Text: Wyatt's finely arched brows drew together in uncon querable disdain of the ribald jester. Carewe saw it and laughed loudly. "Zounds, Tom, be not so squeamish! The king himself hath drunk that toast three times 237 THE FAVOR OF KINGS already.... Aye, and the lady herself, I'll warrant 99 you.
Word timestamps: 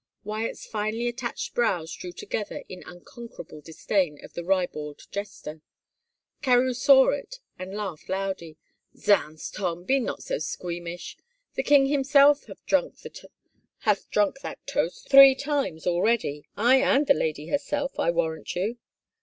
Wyatt's 0.23 0.65
finely 0.65 1.13
arched 1.21 1.53
brows 1.53 1.93
drew 1.93 2.11
together 2.11 2.63
in 2.67 2.81
uncon 2.85 3.29
querable 3.29 3.63
disdain 3.63 4.17
of 4.25 4.33
the 4.33 4.43
ribald 4.43 5.03
jester. 5.11 5.61
Carewe 6.41 6.73
saw 6.75 7.09
it 7.11 7.39
and 7.59 7.75
laughed 7.75 8.09
loudly. 8.09 8.57
"Zounds, 8.97 9.51
Tom, 9.51 9.83
be 9.83 9.99
not 9.99 10.23
so 10.23 10.39
squeamish! 10.39 11.17
The 11.53 11.61
king 11.61 11.85
himself 11.85 12.45
hath 12.45 12.65
drunk 12.65 12.95
that 13.03 13.21
toast 14.65 15.07
three 15.07 15.35
times 15.35 15.83
237 15.83 15.83
THE 15.83 15.83
FAVOR 15.83 15.83
OF 15.83 15.83
KINGS 15.83 15.85
already.... 15.85 16.45
Aye, 16.57 16.81
and 16.81 17.05
the 17.05 17.13
lady 17.13 17.49
herself, 17.49 17.99
I'll 17.99 18.13
warrant 18.13 18.47
99 18.55 18.69
you. 18.69 18.77